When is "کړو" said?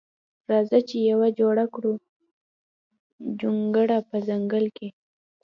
1.73-1.91